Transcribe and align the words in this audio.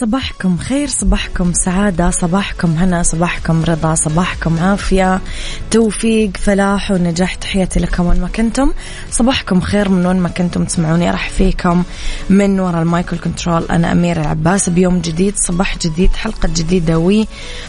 صباحكم 0.00 0.56
خير 0.58 0.88
صباحكم 0.88 1.52
سعادة 1.52 2.10
صباحكم 2.10 2.70
هنا 2.70 3.02
صباحكم 3.02 3.64
رضا 3.64 3.94
صباحكم 3.94 4.58
عافية. 4.58 5.20
توفيق 5.70 6.36
فلاح 6.36 6.90
ونجاح 6.90 7.34
تحياتي 7.34 7.80
لكم 7.80 8.06
وين 8.06 8.20
ما 8.20 8.28
كنتم. 8.28 8.72
صباحكم 9.10 9.60
خير 9.60 9.88
من 9.88 10.06
وين 10.06 10.16
ما 10.16 10.28
كنتم 10.28 10.64
تسمعوني 10.64 11.10
راح 11.10 11.28
فيكم 11.28 11.82
من 12.30 12.60
وراء 12.60 12.82
المايكل 12.82 13.18
كنترول 13.18 13.64
أنا 13.70 13.92
أميرة 13.92 14.20
العباس. 14.20 14.68
بيوم 14.68 15.00
جديد 15.00 15.34
صباح 15.36 15.78
جديد 15.78 16.10
حلقة 16.12 16.48
جديدة 16.48 17.24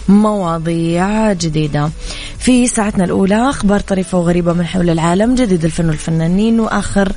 ومواضيع 0.09 1.33
جديدة. 1.33 1.89
في 2.39 2.67
ساعتنا 2.67 3.03
الأولى 3.03 3.49
أخبار 3.49 3.79
طريفة 3.79 4.17
وغريبة 4.17 4.53
من 4.53 4.65
حول 4.65 4.89
العالم 4.89 5.35
جديد 5.35 5.65
الفن 5.65 5.87
والفنانين 5.87 6.59
وآخر 6.59 7.11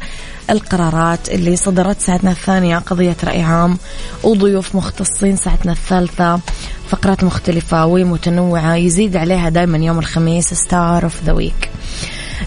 القرارات 0.51 1.29
اللي 1.29 1.57
صدرت 1.57 2.01
ساعتنا 2.01 2.31
الثانية 2.31 2.79
قضية 2.79 3.17
رأي 3.25 3.43
عام 3.43 3.79
وضيوف 4.23 4.75
مختصين 5.01 5.37
ساعتنا 5.37 5.73
الثالثة. 5.73 6.41
فقرات 6.89 7.25
مختلفة 7.25 7.87
ومتنوعة 7.87 8.75
يزيد 8.75 9.17
عليها 9.17 9.49
دائما 9.49 9.79
يوم 9.79 9.99
الخميس 9.99 10.55
star 10.55 11.05
of 11.05 11.25
the 11.25 11.33
week 11.33 11.71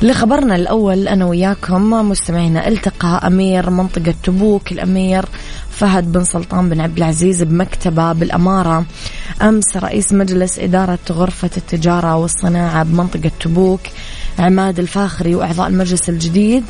لخبرنا 0.02 0.56
الأول 0.56 1.08
أنا 1.08 1.26
وياكم 1.26 2.10
مستمعينا 2.10 2.68
ألتقى 2.68 3.22
أمير 3.28 3.70
منطقة 3.70 4.14
تبوك 4.24 4.72
الأمير 4.72 5.26
فهد 5.72 6.12
بن 6.12 6.24
سلطان 6.24 6.70
بن 6.70 6.82
عبد 6.82 6.98
العزيز 6.98 7.44
بمكتبه 7.44 8.14
بالإمارة. 8.14 8.86
أمس 9.42 9.78
رئيس 9.78 10.14
مجلس 10.14 10.60
إدارة 10.60 11.00
غرفة 11.12 11.52
التجارة 11.58 12.16
والصناعة 12.16 12.84
بمنطقة 12.84 13.32
تبوك 13.40 13.82
عماد 14.40 14.80
الفاخري 14.80 15.36
وأعضاء 15.36 15.68
المجلس 15.68 16.10
الجديد 16.10 16.64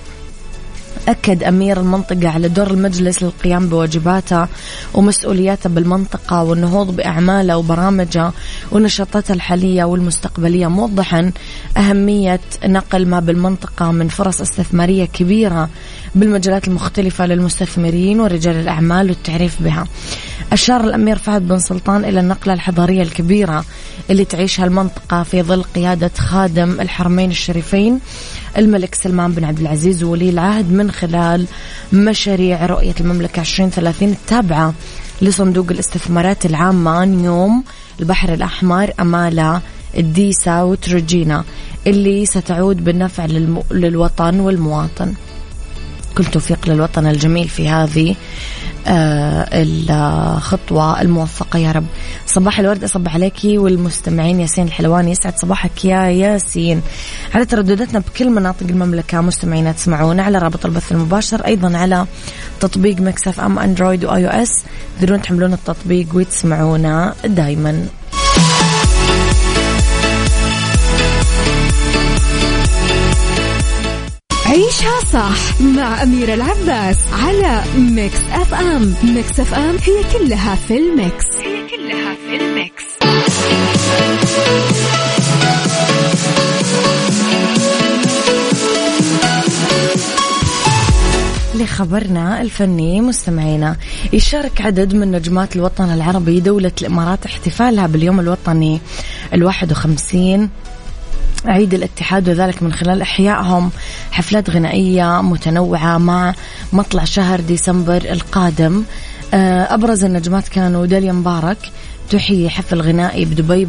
أكد 1.08 1.44
أمير 1.44 1.80
المنطقة 1.80 2.30
على 2.30 2.48
دور 2.48 2.68
المجلس 2.72 3.24
للقيام 3.24 3.70
بواجباته 3.70 4.48
ومسؤولياته 4.94 5.70
بالمنطقة 5.70 6.44
والنهوض 6.44 6.96
بأعماله 6.96 7.58
وبرامجه 7.58 8.32
ونشاطاته 8.72 9.34
الحالية 9.34 9.84
والمستقبلية. 9.84 10.68
موضحا 10.68 11.32
أهمية 11.78 12.40
نقل 12.66 13.08
ما 13.08 13.20
بالمنطقة 13.20 13.92
من 13.92 14.08
فرص 14.08 14.42
استثمارية 14.42 15.06
كبيرة 15.06 15.70
بالمجالات 16.16 16.68
المختلفة 16.68 17.26
للمستثمرين 17.26 18.20
ورجال 18.20 18.56
الأعمال 18.56 19.09
والتعريف 19.09 19.62
بها. 19.62 19.88
أشار 20.52 20.84
الأمير 20.84 21.18
فهد 21.18 21.48
بن 21.48 21.59
سلطان 21.59 22.06
إلى 22.06 22.20
النقلة 22.20 22.53
الحضارية 22.53 23.02
الكبيرة 23.02 23.66
اللي 24.09 24.26
تعيشها 24.26 24.66
المنطقة 24.66 25.24
في 25.24 25.44
ظل 25.44 25.64
قيادة 25.64 26.12
خادم 26.18 26.82
الحرمين 26.82 27.32
الشريفين 27.32 28.00
الملك 28.58 28.96
سلمان 28.96 29.31
بن 29.31 29.44
عبد 29.44 29.59
العزيز 29.59 30.03
وولي 30.03 30.30
العهد 30.30 30.72
من 30.72 30.91
خلال 30.91 31.46
مشاريع 31.94 32.66
رؤية 32.66 32.96
المملكة 33.00 33.40
2030 33.40 34.09
التابعة 34.09 34.74
لصندوق 35.22 35.66
الاستثمارات 35.72 36.46
العامة 36.46 37.06
نيوم 37.06 37.64
البحر 38.00 38.34
الأحمر 38.34 38.94
أمالة 39.00 39.62
الديسا 39.97 40.62
وتروجينا 40.62 41.44
اللي 41.88 42.25
ستعود 42.25 42.84
بالنفع 42.84 43.25
للوطن 43.72 44.40
والمواطن. 44.40 45.14
كل 46.18 46.25
توفيق 46.25 46.69
للوطن 46.69 47.07
الجميل 47.07 47.47
في 47.47 47.69
هذه 47.69 48.16
آه 48.88 49.47
الخطوة 49.53 51.01
الموفقة. 51.01 51.59
يا 51.59 51.72
رب. 51.72 51.85
صباح 52.28 52.59
الورد. 52.59 52.84
أصبح 52.84 53.13
عليكي 53.13 53.57
والمستمعين 53.57 54.40
ياسين 54.40 54.66
الحلواني. 54.66 55.12
يسعد 55.12 55.38
صباحك 55.38 55.85
يا 55.85 56.07
ياسين. 56.07 56.81
على 57.35 57.46
تردداتنا 57.46 58.00
بكل 58.00 58.29
مناطق 58.29 58.68
المملكة 58.69 59.22
مستمعينا 59.22 59.72
تسمعونا 59.72 60.23
على 60.23 60.38
رابط 60.38 60.66
البث 60.66 60.91
المباشر 60.91 61.46
أيضا 61.46 61.78
على 61.78 62.06
تطبيق 62.59 63.02
Mix 63.02 63.40
FM 63.40 63.59
Android 63.59 64.06
و 64.06 64.25
iOS. 64.25 64.64
تقدرون 65.00 65.22
تحملون 65.22 65.53
التطبيق 65.53 66.07
وتسمعونا 66.13 67.13
دايما. 67.25 67.85
عيشها 74.53 75.00
صح 75.14 75.62
مع 75.62 76.03
أميرة 76.03 76.34
العباس 76.34 76.97
على 77.24 77.64
Mix 77.78 78.19
FM. 78.31 78.94
Mix 79.03 79.40
FM 79.40 79.75
هي 79.86 80.03
كلها 80.14 80.56
في 80.56 80.78
ال 80.78 80.87
mix. 80.87 81.25
هي 81.44 81.68
كلها 81.69 82.16
في 82.16 82.36
الميكس. 82.36 82.84
لخبرنا 91.56 92.41
الفني 92.41 93.02
مستمعينا 93.02 93.75
يشارك 94.14 94.62
عدد 94.62 94.94
من 94.96 95.12
نجمات 95.12 95.56
الوطن 95.56 95.94
العربي 95.94 96.40
دولة 96.40 96.72
الإمارات 96.81 97.25
احتفالها 97.25 97.88
باليوم 97.88 98.20
الوطني 98.20 98.80
الواحد 99.34 99.72
وخمسين 99.72 100.50
عيد 101.46 101.74
الاتحاد 101.74 102.30
وذلك 102.30 102.64
من 102.64 102.74
خلال 102.74 103.02
إحيائهم. 103.02 103.72
حفلات 104.12 104.50
غنائية 104.50 105.22
متنوعة 105.22 105.98
مع 105.98 106.34
مطلع 106.74 107.04
شهر 107.04 107.40
ديسمبر 107.40 108.02
القادم. 108.12 108.84
آه، 109.34 109.74
أبرز 109.74 110.03
النجمات 110.03 110.48
كانوا 110.48 110.86
داليا 110.86 111.12
مبارك 111.12 111.58
تحيي 112.09 112.50
حفل 112.50 112.82
غنائي 112.82 113.26
بدبي 113.26 113.66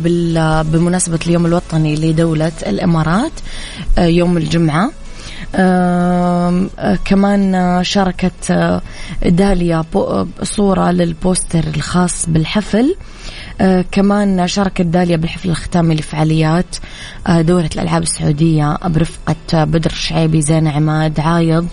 بمناسبة 0.71 1.19
اليوم 1.27 1.47
الوطني 1.47 1.95
لدولة 1.95 2.53
الإمارات 2.67 3.33
آه، 3.99 4.07
يوم 4.07 4.37
الجمعة. 4.37 4.91
آه 5.55 6.69
كمان 7.05 7.81
شاركت 7.85 8.81
داليا 9.27 9.85
صورة 10.43 10.91
للبوستر 10.91 11.65
الخاص 11.77 12.27
بالحفل. 12.29 12.97
كمان 13.93 14.47
شاركت 14.49 14.83
داليا 14.83 15.17
بالحفل 15.17 15.51
الختامي 15.51 15.95
لفعاليات 15.95 16.77
آه 17.27 17.41
دورة 17.41 17.71
الألعاب 17.75 18.03
السعودية 18.03 18.79
برفقة 18.85 19.65
بدر 19.65 19.91
الشعيبي 19.91 20.43
زين 20.43 20.69
عماد 20.69 21.21
عايض. 21.21 21.69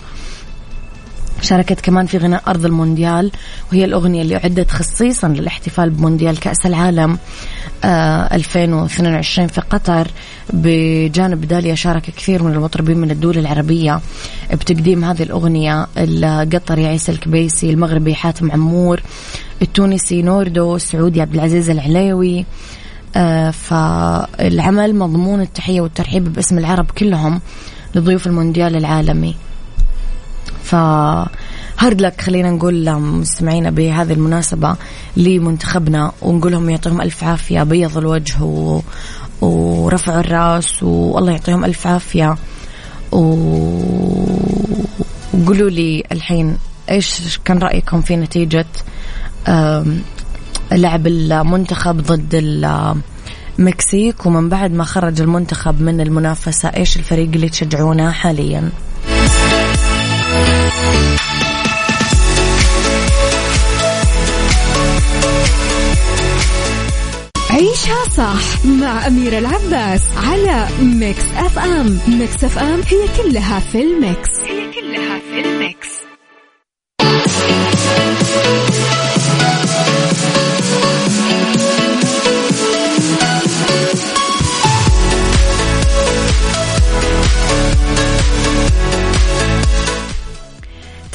شاركت 1.42 1.80
كمان 1.80 2.06
في 2.06 2.18
غناء 2.18 2.42
أرض 2.48 2.64
المونديال 2.64 3.30
وهي 3.72 3.84
الأغنية 3.84 4.22
اللي 4.22 4.36
أعدت 4.36 4.70
خصيصا 4.70 5.28
للاحتفال 5.28 5.90
بمونديال 5.90 6.40
كأس 6.40 6.66
العالم 6.66 7.18
آه 7.84 8.34
2022 8.34 9.48
في 9.48 9.60
قطر. 9.60 10.08
بجانب 10.52 11.48
داليا 11.48 11.74
شارك 11.74 12.02
كثير 12.02 12.42
من 12.42 12.52
المطربين 12.52 12.98
من 12.98 13.10
الدول 13.10 13.38
العربية 13.38 14.00
بتقديم 14.52 15.04
هذه 15.04 15.22
الأغنية 15.22 15.86
القطري 15.96 16.86
عيسى 16.86 17.12
الكبيسي 17.12 17.70
المغربي 17.70 18.14
حاتم 18.14 18.52
عمور 18.52 19.00
التونسي 19.62 20.22
نوردو 20.22 20.76
السعودي 20.76 21.20
عبد 21.20 21.34
العزيز 21.34 21.70
العليوي. 21.70 22.46
آه 23.16 23.50
فالعمل 23.50 24.94
مضمون 24.94 25.40
التحية 25.40 25.80
والترحيب 25.80 26.32
باسم 26.32 26.58
العرب 26.58 26.90
كلهم 26.90 27.40
لضيوف 27.94 28.26
المونديال 28.26 28.76
العالمي. 28.76 29.34
ف 30.62 30.74
هارد 31.78 32.00
لك 32.00 32.20
خلينا 32.20 32.50
نقول 32.50 32.92
مستمعينا 33.00 33.70
بهذه 33.70 34.12
المناسبة 34.12 34.76
لمنتخبنا 35.16 36.12
ونقول 36.22 36.52
لهم 36.52 36.70
يعطيهم 36.70 37.00
ألف 37.00 37.24
عافية 37.24 37.62
بيض 37.62 37.98
الوجه 37.98 38.42
و... 38.42 38.80
ورفعوا 39.40 40.20
الرأس 40.20 40.82
والله 40.82 41.32
يعطيهم 41.32 41.64
ألف 41.64 41.86
عافية. 41.86 42.36
و... 43.12 43.18
وقولوا 45.34 45.70
لي 45.70 46.04
الحين 46.12 46.56
إيش 46.90 47.38
كان 47.44 47.58
رأيكم 47.58 48.00
في 48.00 48.16
نتيجة 48.16 48.66
لعب 50.72 51.06
المنتخب 51.06 51.96
ضد 51.96 52.34
مكسيك 53.58 54.26
ومن 54.26 54.48
بعد 54.48 54.72
ما 54.72 54.84
خرج 54.84 55.20
المنتخب 55.20 55.82
من 55.82 56.00
المنافسة 56.00 56.68
إيش 56.68 56.96
الفريق 56.96 57.28
اللي 57.34 57.48
تشجعونه 57.48 58.10
حاليا؟ 58.10 58.70
عيشها 67.50 68.04
صح 68.16 68.66
مع 68.66 69.06
أميرة 69.06 69.38
العباس 69.38 70.02
على 70.16 70.68
ميكس 70.82 71.24
أف 71.36 71.58
أم. 71.58 71.98
ميكس 72.08 72.44
أف 72.44 72.58
أم 72.58 72.80
هي 72.80 73.22
كلها 73.22 73.60
في 73.60 73.82
ال 73.82 73.91
mix. 73.91 74.28
هي 74.40 74.72
كلها 74.72 75.18
في 75.18 75.48
الميكس. 75.48 76.01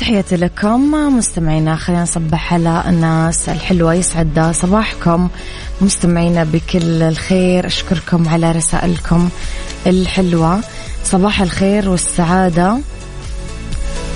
تحياتي 0.08 0.36
لكم. 0.36 0.92
مستمعينا 1.18 1.76
خلينا 1.76 2.04
نصبح 2.04 2.54
على 2.54 2.84
الناس 2.88 3.50
الحلوة. 3.50 3.94
يسعد 3.94 4.52
صباحكم. 4.56 5.30
مستمعينا 5.82 6.44
بكل 6.44 7.02
الخير 7.02 7.66
أشكركم 7.66 8.30
على 8.30 8.52
رسائلكم 8.52 9.30
الحلوة. 9.88 10.60
صباح 11.04 11.42
الخير 11.42 11.90
والسعادة 11.90 12.78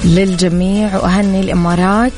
للجميع 0.03 0.95
وأهني 0.95 1.39
الإمارات. 1.39 2.13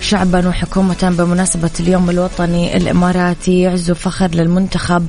شعبا 0.00 0.48
وحكومة 0.48 1.14
بمناسبة 1.18 1.70
اليوم 1.80 2.10
الوطني 2.10 2.76
الإماراتي 2.76 3.66
عز 3.66 3.90
وفخر 3.90 4.28
للمنتخب. 4.28 5.06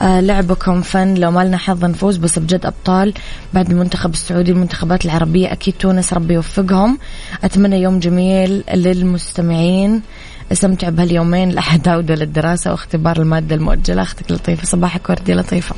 آه 0.00 0.20
لعبكم 0.20 0.82
فن. 0.82 1.14
لو 1.14 1.30
ما 1.30 1.44
لنا 1.44 1.56
حظ 1.56 1.84
نفوز 1.84 2.16
بس 2.16 2.38
بجد 2.38 2.66
أبطال 2.66 3.14
بعد 3.54 3.70
المنتخب 3.70 4.12
السعودي 4.12 4.50
المنتخبات 4.50 5.04
العربية 5.04 5.52
أكيد 5.52 5.74
تونس 5.74 6.12
ربي 6.12 6.34
يوفقهم. 6.34 6.98
أتمنى 7.44 7.82
يوم 7.82 7.98
جميل 7.98 8.64
للمستمعين. 8.74 10.02
استمتع 10.52 10.88
بهاليومين 10.88 11.48
لأحد 11.48 11.88
عودة 11.88 12.14
للدراسة 12.14 12.70
واختبار 12.70 13.16
المادة 13.16 13.54
المؤجلة. 13.54 14.02
أختك 14.02 14.32
لطيفة. 14.32 14.66
صباحك 14.66 15.10
وردي 15.10 15.34
لطيفة. 15.34 15.74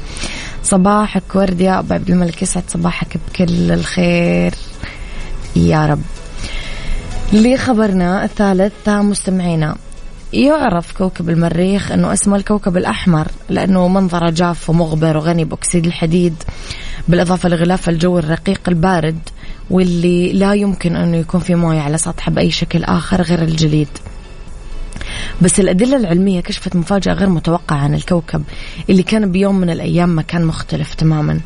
صباحك 0.62 1.34
وردي. 1.34 1.64
يا 1.64 1.78
أبو 1.78 1.94
عبد 1.94 2.10
الملك 2.10 2.42
يسعد 2.42 2.64
صباحك 2.68 3.16
بكل 3.16 3.72
الخير. 3.72 4.54
يا 5.56 5.86
رب. 5.86 6.02
لخبرنا 7.32 8.24
الثالث 8.24 8.88
مستمعينا. 8.88 9.76
يعرف 10.32 10.92
كوكب 10.92 11.30
المريخ 11.30 11.92
أنه 11.92 12.12
اسمه 12.12 12.36
الكوكب 12.36 12.76
الأحمر 12.76 13.28
لأنه 13.48 13.88
منظره 13.88 14.30
جاف 14.30 14.70
ومغبر 14.70 15.16
وغني 15.16 15.44
بأكسيد 15.44 15.86
الحديد 15.86 16.34
بالإضافة 17.08 17.48
لغلاف 17.48 17.88
الجو 17.88 18.18
الرقيق 18.18 18.60
البارد 18.68 19.18
واللي 19.70 20.32
لا 20.32 20.54
يمكن 20.54 20.96
أنه 20.96 21.16
يكون 21.16 21.40
في 21.40 21.54
موية 21.54 21.80
على 21.80 21.98
سطحه 21.98 22.30
بأي 22.30 22.50
شكل 22.50 22.84
آخر 22.84 23.22
غير 23.22 23.42
الجليد. 23.42 23.88
بس 25.42 25.60
الأدلة 25.60 25.96
العلمية 25.96 26.40
كشفت 26.40 26.76
مفاجأة 26.76 27.12
غير 27.12 27.28
متوقعة 27.28 27.78
عن 27.78 27.94
الكوكب 27.94 28.42
اللي 28.90 29.02
كان 29.02 29.32
بيوم 29.32 29.58
من 29.58 29.70
الأيام 29.70 30.18
مكان 30.18 30.44
مختلف 30.44 30.94
تماما. 30.94 31.40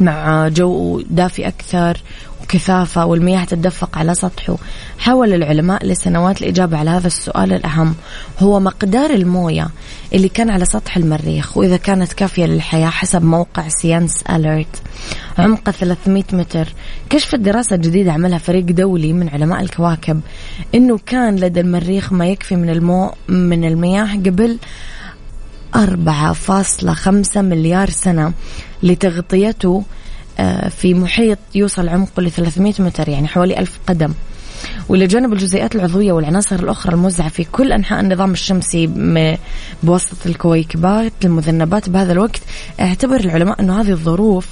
مع 0.00 0.48
جو 0.48 1.00
دافي 1.10 1.48
أكثر 1.48 2.00
وكثافة 2.48 3.06
والمياه 3.06 3.44
تتدفق 3.44 3.98
على 3.98 4.14
سطحه. 4.14 4.56
حاول 4.98 5.34
العلماء 5.34 5.86
لسنوات 5.86 6.42
الإجابة 6.42 6.78
على 6.78 6.90
هذا 6.90 7.06
السؤال 7.06 7.52
الأهم. 7.52 7.94
هو 8.38 8.60
مقدار 8.60 9.10
الموية 9.10 9.68
اللي 10.12 10.28
كان 10.28 10.50
على 10.50 10.64
سطح 10.64 10.96
المريخ 10.96 11.56
وإذا 11.56 11.76
كانت 11.76 12.12
كافية 12.12 12.46
للحياة 12.46 12.90
حسب 12.90 13.24
موقع 13.24 13.68
سيانس 13.68 14.22
أليرت 14.22 14.82
عمقه 15.38 15.72
300 15.72 16.24
متر. 16.32 16.68
كشفت 17.10 17.34
دراسة 17.34 17.76
جديدة 17.76 18.12
عملها 18.12 18.38
فريق 18.38 18.64
دولي 18.64 19.12
من 19.12 19.28
علماء 19.28 19.60
الكواكب. 19.60 20.20
أنه 20.74 20.98
كان 21.06 21.36
لدى 21.36 21.60
المريخ 21.60 22.12
ما 22.12 22.26
يكفي 22.26 22.56
من 22.56 22.70
الماء 22.70 23.14
من 23.28 23.64
المياه 23.64 24.14
قبل 24.16 24.58
4.5 25.76 27.36
مليار 27.36 27.90
سنة 27.90 28.32
لتغطيته 28.82 29.84
في 30.70 30.94
محيط 30.94 31.38
يوصل 31.54 31.88
عمقه 31.88 32.22
ل 32.22 32.30
300 32.30 32.74
متر 32.78 33.08
يعني 33.08 33.28
حوالي 33.28 33.58
ألف 33.58 33.78
قدم 33.86 34.12
والى 34.88 35.06
جانب 35.06 35.32
الجزيئات 35.32 35.74
العضوية 35.74 36.12
والعناصر 36.12 36.56
الأخرى 36.56 36.94
الموزعه 36.94 37.28
في 37.28 37.44
كل 37.44 37.72
أنحاء 37.72 38.00
النظام 38.00 38.32
الشمسي 38.32 38.86
بواسطة 39.82 40.28
الكويكبات 40.28 41.12
المذنبات 41.24 41.88
بهذا 41.88 42.12
الوقت 42.12 42.40
اعتبر 42.80 43.20
العلماء 43.20 43.60
انه 43.60 43.80
هذه 43.80 43.90
الظروف 43.90 44.46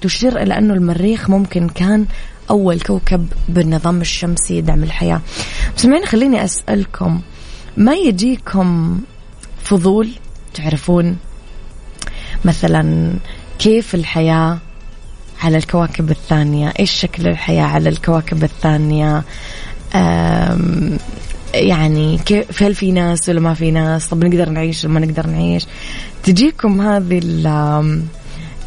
تشير 0.00 0.42
إلى 0.42 0.58
أنه 0.58 0.74
المريخ 0.74 1.30
ممكن 1.30 1.68
كان 1.68 2.06
أول 2.50 2.80
كوكب 2.80 3.28
بالنظام 3.48 4.00
الشمسي 4.00 4.58
يدعم 4.58 4.82
الحياة. 4.82 5.20
سمعين 5.76 6.04
خليني 6.04 6.44
أسألكم 6.44 7.20
ما 7.76 7.94
يجيكم 7.94 8.98
فضول 9.62 10.08
تعرفون 10.54 11.16
مثلا 12.44 13.12
كيف 13.58 13.94
الحياة 13.94 14.58
على 15.42 15.56
الكواكب 15.56 16.10
الثانية. 16.10 16.72
إيش 16.78 16.90
شكل 16.90 17.28
الحياة 17.28 17.64
على 17.64 17.88
الكواكب 17.88 18.44
الثانية؟ 18.44 19.22
يعني 21.54 22.18
كيف 22.18 22.62
هل 22.62 22.74
في 22.74 22.92
ناس 22.92 23.28
ولا 23.28 23.40
ما 23.40 23.54
في 23.54 23.70
ناس؟ 23.70 24.08
طب 24.08 24.24
نقدر 24.24 24.48
نعيش 24.48 24.84
ولا 24.84 24.94
ما 24.94 25.00
نقدر 25.00 25.26
نعيش؟ 25.26 25.66
تجيكم 26.22 26.80
هذه 26.80 27.20
ال 27.24 27.46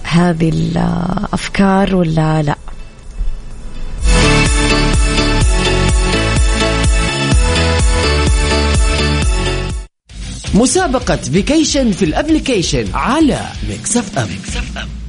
هذه 0.04 0.50
الأفكار 0.50 1.96
ولا 1.96 2.42
لا؟ 2.42 2.56
مسابقة 10.54 11.16
vacation 11.16 11.92
في 11.92 12.06
ال 12.06 12.12
application 12.12 12.86
على 12.94 13.40
Mix 13.70 13.98
FM, 13.98 14.04
Mix 14.18 14.58
FM. 14.58 15.01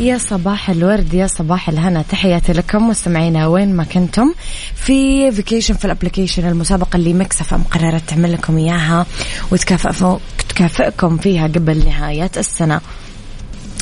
يا 0.00 0.18
صباح 0.18 0.70
الورد 0.70 1.14
يا 1.14 1.26
صباح 1.26 1.68
الهنا. 1.68 2.02
تحياتي 2.02 2.52
لكم 2.52 2.88
مستمعينا 2.88 3.46
وين 3.46 3.76
ما 3.76 3.84
كنتم. 3.84 4.34
في 4.74 5.32
vacation 5.32 5.74
في 5.74 5.84
ال 5.84 5.89
application 5.89 6.48
المسابقة 6.48 6.96
اللي 6.96 7.14
Mix 7.14 7.42
FM 7.42 7.60
قررت 7.70 8.08
تعمل 8.08 8.32
لكم 8.32 8.58
إياها 8.58 9.06
وتكافئكم 9.52 11.16
فيها 11.16 11.46
قبل 11.46 11.84
نهاية 11.84 12.30
السنة. 12.36 12.80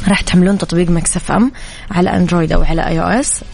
راح 0.09 0.21
تحملون 0.21 0.59
تطبيق 0.59 0.91
Mix 0.91 1.33
FM 1.33 1.53
على 1.91 2.11
Android 2.11 2.53
أو 2.53 2.63
على 2.63 2.87
iOS 2.87 3.45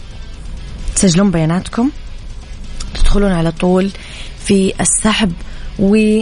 تسجلون 0.95 1.31
بياناتكم. 1.31 1.89
تدخلون 2.93 3.31
على 3.31 3.51
طول 3.51 3.91
في 4.45 4.73
السحب 4.81 5.33
و 5.79 6.21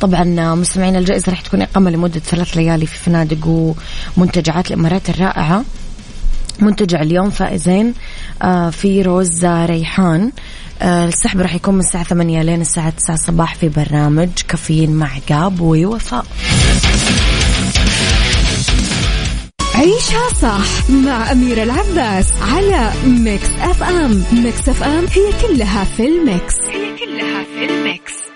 طبعا 0.00 0.54
مستمعين 0.54 0.96
الجائزة 0.96 1.30
راح 1.30 1.40
تكون 1.40 1.62
إقامة 1.62 1.90
لمدة 1.90 2.20
ثلاث 2.20 2.56
ليالي 2.56 2.86
في 2.86 2.98
فنادق 2.98 3.74
ومنتجعات 4.16 4.66
الإمارات 4.66 5.10
الرائعة. 5.10 5.64
منتجع 6.60 7.02
اليوم 7.02 7.30
فائزين 7.30 7.94
آه 8.42 8.70
في 8.70 9.02
Rose 9.02 9.44
Rayhaan. 9.44 10.32
آه 10.82 11.06
السحب 11.06 11.40
راح 11.40 11.54
يكون 11.54 11.74
من 11.74 11.80
الساعة 11.80 12.04
ثمانية 12.04 12.42
لين 12.42 12.60
الساعة 12.60 12.90
تسعة 12.90 13.14
الصباح 13.14 13.54
في 13.54 13.68
برنامج 13.68 14.28
كافيين 14.48 14.90
مع 14.90 15.08
عقاب 15.14 15.60
ووفاء. 15.60 16.24
عيشها 19.74 20.28
صح 20.42 20.90
مع 20.90 21.32
أميرة 21.32 21.62
العباس 21.62 22.26
على 22.42 22.92
Mix 23.06 23.48
FM. 23.60 24.24
Mix 24.32 24.68
FM 24.68 25.06
هي 25.12 25.48
كلها 25.48 25.84
في 25.84 26.06
ال 26.06 26.16
mix. 26.16 26.54
هي 26.54 26.96
كلها 26.98 27.44
في 27.44 27.72
الميكس. 27.72 28.29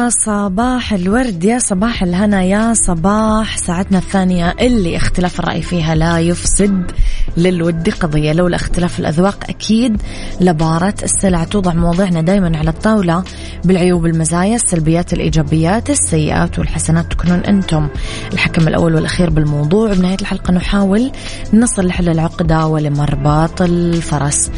يا 0.00 0.08
صباح 0.08 0.92
الورد 0.92 1.44
يا 1.44 1.58
صباح 1.58 2.02
الهنا 2.02 2.42
يا 2.42 2.74
صباح 2.74 3.56
ساعتنا 3.56 3.98
الثانية 3.98 4.54
اللي 4.60 4.96
اختلاف 4.96 5.40
الرأي 5.40 5.62
فيها 5.62 5.94
لا 5.94 6.20
يفسد. 6.20 6.92
للود 7.36 7.88
قضية. 7.88 8.32
لولا 8.32 8.56
اختلاف 8.56 8.98
الأذواق 8.98 9.44
أكيد 9.48 10.02
لبارة 10.40 10.94
السلع 11.02 11.44
توضع 11.44 11.74
مواضيعنا 11.74 12.20
دايما 12.20 12.58
على 12.58 12.70
الطاولة 12.70 13.24
بالعيوب 13.64 14.06
المزايا 14.06 14.54
السلبيات 14.54 15.12
الإيجابيات 15.12 15.90
السيئات 15.90 16.58
والحسنات. 16.58 17.12
تكونون 17.12 17.38
أنتم 17.38 17.88
الحكم 18.32 18.68
الأول 18.68 18.94
والأخير 18.94 19.30
بالموضوع. 19.30 19.94
بنهاية 19.94 20.16
الحلقة 20.20 20.52
نحاول 20.52 21.10
نصل 21.54 21.86
لحل 21.86 22.08
العقدة 22.08 22.66
ولمرباط 22.66 23.62
الفرس. 23.62 24.50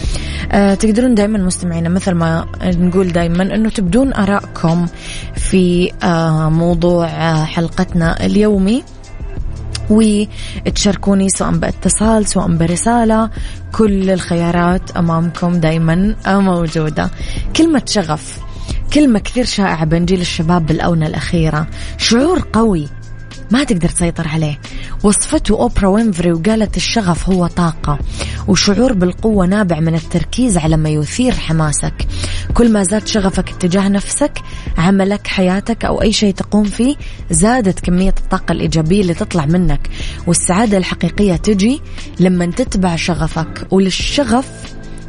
أه 0.53 0.75
تقدرون 0.75 1.15
دائما 1.15 1.39
مستمعينا 1.39 1.89
مثل 1.89 2.13
ما 2.13 2.47
نقول 2.65 3.13
دائما 3.13 3.43
أنه 3.43 3.69
تبدون 3.69 4.15
آرائكم 4.15 4.87
في 5.35 5.93
أه 6.03 6.49
موضوع 6.49 7.07
آه، 7.07 7.45
حلقتنا 7.45 8.27
اليومي. 8.27 8.83
وتشاركوني 9.91 11.29
سواء 11.29 11.51
باتصال 11.51 12.29
سواء 12.29 12.57
برسالة. 12.57 13.31
كل 13.73 14.11
الخيارات 14.11 14.91
أمامكم 14.91 15.61
دايما 15.61 16.15
موجودة. 16.27 17.11
كلمة 17.57 17.83
شغف 17.87 18.39
كلمة 18.93 19.19
كثير 19.19 19.45
شائعة 19.45 19.85
بين 19.85 20.05
جيل 20.05 20.21
الشباب 20.21 20.67
بالأونة 20.67 21.07
الأخيرة. 21.07 21.67
شعور 21.99 22.49
قوي 22.53 22.89
ما 23.51 23.65
تقدر 23.65 23.89
تسيطر 23.89 24.29
عليه. 24.29 24.61
وصفته 25.03 25.55
أوبرا 25.55 25.89
وينفري 25.89 26.33
وقالت 26.33 26.77
الشغف 26.77 27.29
هو 27.29 27.47
طاقة 27.47 27.99
وشعور 28.49 28.93
بالقوة 28.93 29.47
نابع 29.47 29.81
من 29.81 29.95
التركيز 29.95 30.59
على 30.59 30.77
ما 30.77 30.89
يثير 30.89 31.33
حماسك. 31.33 32.07
كل 32.55 32.73
ما 32.73 32.83
زاد 32.83 33.07
شغفك 33.07 33.49
اتجاه 33.49 33.89
نفسك 33.89 34.39
عملك 34.79 35.27
حياتك 35.27 35.85
أو 35.85 36.03
أي 36.03 36.13
شيء 36.13 36.35
تقوم 36.35 36.65
فيه 36.65 36.97
زادت 37.31 37.81
كمية 37.81 38.15
الطاقة 38.19 38.53
الإيجابية 38.53 39.01
اللي 39.01 39.15
تطلع 39.15 39.47
منك. 39.47 39.91
والسعادة 40.27 40.79
الحقيقية 40.79 41.37
تجي 41.37 41.81
لما 42.21 42.47
تتبع 42.47 42.97
شغفك. 42.97 43.67
وللشغف 43.71 44.47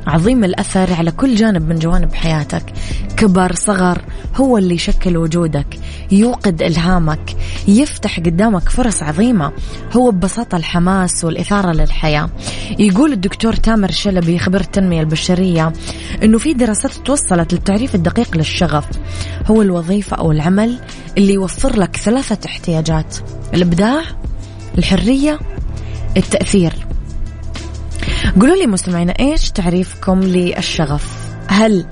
عظيم 0.07 0.43
الأثر 0.43 0.93
على 0.93 1.12
كل 1.12 1.36
جانب 1.36 1.69
من 1.69 1.79
جوانب 1.79 2.13
حياتك. 2.13 2.74
كبر 3.17 3.55
صغر 3.55 4.01
هو 4.36 4.57
اللي 4.57 4.75
يشكل 4.75 5.17
وجودك 5.17 5.79
يوقد 6.12 6.62
إلهامك 6.62 7.36
يفتح 7.67 8.19
قدامك 8.19 8.69
فرص 8.69 9.03
عظيمة. 9.03 9.51
هو 9.93 10.12
ببساطة 10.12 10.55
الحماس 10.55 11.24
والإثارة 11.24 11.72
للحياة. 11.72 12.29
يقول 12.79 13.13
الدكتور 13.13 13.53
تامر 13.53 13.91
شلبي 13.91 14.39
خبير 14.39 14.62
التنمية 14.62 15.01
البشرية 15.01 15.74
أنه 16.24 16.38
في 16.38 16.53
دراسات 16.53 16.91
توصلت 16.91 17.53
للتعريف 17.53 17.95
الدقيق 17.95 18.38
للشغف. 18.38 18.86
هو 19.48 19.62
الوظيفة 19.62 20.17
أو 20.17 20.31
العمل 20.31 20.79
اللي 21.17 21.33
يوفر 21.33 21.79
لك 21.79 21.95
ثلاثة 21.95 22.39
احتياجات 22.45 23.17
الإبداع 23.53 24.01
الحرية 24.77 25.39
التأثير. 26.17 26.74
قولوا 28.41 28.55
لي 28.55 28.67
مستمعينا 28.67 29.13
إيش 29.19 29.51
تعريفكم 29.51 30.19
للشغف؟ 30.19 31.07
هل 31.47 31.85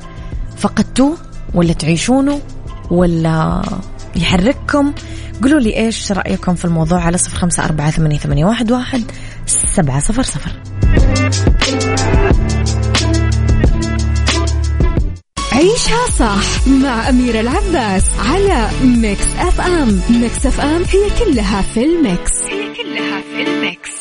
فقدتوه 0.58 1.18
ولا 1.54 1.74
تعيشونه 1.74 2.40
ولا 2.92 3.62
يحرككم؟ 4.16 4.94
قولوا 5.44 5.60
لي 5.60 5.78
إيش 5.78 6.12
رأيكم 6.12 6.56
في 6.56 6.66
الموضوع 6.66 7.02
على 7.02 7.18
صفر 7.18 7.38
خمسة 7.38 7.66
أربعة 7.66 7.92
ثمانية, 7.92 8.18
ثمانية 8.18 8.46
واحد, 8.46 8.72
واحد 8.72 9.04
سبعة 9.46 10.00
صفر 10.00 10.24
صفر. 10.24 10.52
عيشها 15.52 16.08
صح 16.20 16.68
مع 16.68 17.10
أميرة 17.10 17.40
العباس 17.40 18.04
على 18.20 18.70
Mix 18.84 19.26
FM. 19.40 20.02
Mix 20.10 20.46
FM 20.46 20.84
هي 20.84 21.26
كلها 21.26 21.62
في 21.62 21.84
ال 21.84 21.94
mix. 21.94 22.32
هي 22.44 22.74
كلها 22.74 23.22
في 23.22 23.42
ال 23.42 23.54
mix. 23.54 24.01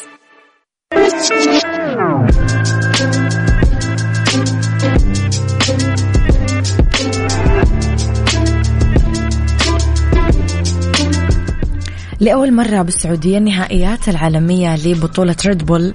لأول 12.21 12.53
مرة 12.53 12.83
بالسعودية 12.83 13.39
النهائيات 13.39 14.09
العالمية 14.09 14.77
لبطولة 14.77 15.37
Red 15.47 15.66
Bull 15.66 15.95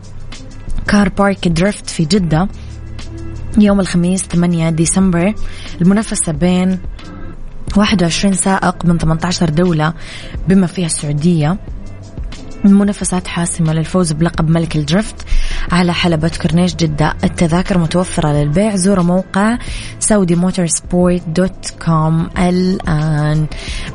Car 0.88 1.10
Park 1.10 1.48
Drift 1.48 1.90
في 1.90 2.06
جدة 2.06 2.48
يوم 3.58 3.80
الخميس 3.80 4.26
8 4.26 4.70
ديسمبر. 4.70 5.34
المنافسة 5.82 6.32
بين 6.32 6.80
21 7.78 8.34
سائق 8.34 8.86
من 8.86 8.98
18 8.98 9.50
دولة 9.50 9.94
بما 10.48 10.68
فيها 10.68 10.86
السعودية. 10.86 11.58
منافسات 12.64 13.28
حاسمة 13.28 13.74
للفوز 13.74 14.12
بلقب 14.12 14.50
ملك 14.50 14.76
ال 14.76 14.82
drift 14.82 15.16
على 15.72 15.94
حلبة 15.94 16.32
كورنيش 16.42 16.76
جدة. 16.76 17.14
التذاكر 17.24 17.78
متوفرة 17.78 18.30
للبيع. 18.30 18.76
زوروا 18.76 19.04
موقع 19.04 19.58
Saudi 20.00 20.36
Motorsport 20.36 21.24
dot 21.28 21.74
com 21.86 22.30
الآن. 22.38 23.46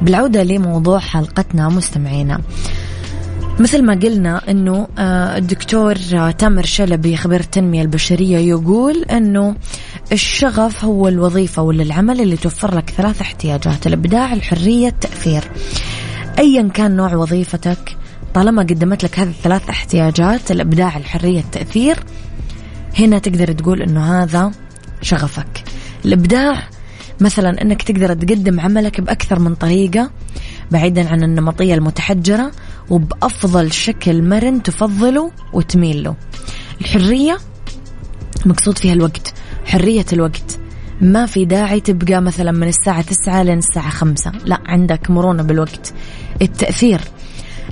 بالعودة 0.02 0.42
لموضوع 0.42 0.98
حلقتنا 0.98 1.68
مستمعينا. 1.68 2.40
مثل 3.60 3.82
ما 3.82 3.94
قلنا 3.94 4.50
إنه 4.50 4.88
آه، 4.98 5.36
الدكتور 5.36 5.96
تامر 6.30 6.64
شلبي 6.64 7.16
خبير 7.16 7.40
التنمية 7.40 7.82
البشرية 7.82 8.38
يقول 8.38 9.04
إنه 9.04 9.56
الشغف 10.12 10.84
هو 10.84 11.08
الوظيفة 11.08 11.62
ولا 11.62 11.82
العمل 11.82 12.20
اللي 12.20 12.36
توفر 12.36 12.74
لك 12.74 12.90
ثلاث 12.90 13.20
احتياجات 13.20 13.86
الإبداع 13.86 14.32
الحرية 14.32 14.88
التأثير. 14.88 15.50
ايا 16.38 16.68
كان 16.74 16.96
نوع 16.96 17.14
وظيفتك 17.14 17.96
طالما 18.34 18.62
قدمت 18.62 19.04
لك 19.04 19.18
هذه 19.18 19.28
الثلاث 19.28 19.68
احتياجات 19.70 20.50
الابداع 20.50 20.96
الحرية 20.96 21.40
التأثير 21.40 21.98
هنا 22.98 23.18
تقدر 23.18 23.52
تقول 23.52 23.82
إنه 23.82 24.22
هذا 24.22 24.52
شغفك. 25.02 25.64
الإبداع 26.04 26.62
مثلا 27.20 27.62
إنك 27.62 27.82
تقدر 27.82 28.14
تقدم 28.14 28.60
عملك 28.60 29.00
بأكثر 29.00 29.38
من 29.38 29.54
طريقة 29.54 30.10
بعيدا 30.70 31.08
عن 31.08 31.22
النمطية 31.22 31.74
المتحجرة 31.74 32.50
وبأفضل 32.90 33.72
شكل 33.72 34.22
مرن 34.22 34.62
تفضله 34.62 35.32
وتميل 35.52 36.02
له 36.02 36.14
الحرية 36.80 37.38
مقصود 38.46 38.78
فيها 38.78 38.92
الوقت 38.92 39.34
حرية 39.64 40.06
الوقت. 40.12 40.58
ما 41.00 41.26
في 41.26 41.44
داعي 41.44 41.80
تبقى 41.80 42.22
مثلا 42.22 42.52
من 42.52 42.68
الساعة 42.68 43.02
تسعة 43.02 43.42
لين 43.42 43.58
الساعة 43.58 43.90
خمسة. 43.90 44.32
لا 44.44 44.60
عندك 44.66 45.10
مرونة 45.10 45.42
بالوقت. 45.42 45.92
التأثير 46.42 47.00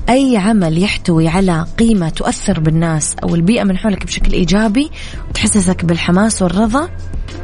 أي 0.08 0.36
عمل 0.36 0.82
يحتوي 0.82 1.28
على 1.28 1.66
قيمة 1.78 2.08
تؤثر 2.08 2.60
بالناس 2.60 3.16
أو 3.22 3.34
البيئة 3.34 3.64
من 3.64 3.78
حولك 3.78 4.06
بشكل 4.06 4.32
إيجابي 4.32 4.90
وتحسسك 5.30 5.84
بالحماس 5.84 6.42
والرضا 6.42 6.88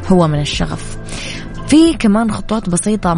هو 0.08 0.28
من 0.28 0.40
الشغف 0.40 0.96
في 1.68 1.94
كمان 1.94 2.32
خطوات 2.32 2.68
بسيطة. 2.68 3.14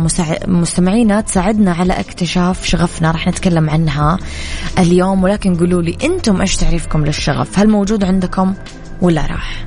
مستمعينا 0.46 1.20
تساعدنا 1.20 1.72
على 1.72 1.92
اكتشاف 1.92 2.66
شغفنا 2.66 3.10
راح 3.10 3.28
نتكلم 3.28 3.70
عنها 3.70 4.18
اليوم 4.78 5.22
ولكن 5.22 5.56
قولوا 5.56 5.82
لي 5.82 5.96
أنتم 6.04 6.40
إيش 6.40 6.56
تعريفكم 6.56 7.06
للشغف 7.06 7.58
هل 7.58 7.68
موجود 7.68 8.04
عندكم 8.04 8.54
ولا 9.02 9.20
راح 9.20 9.66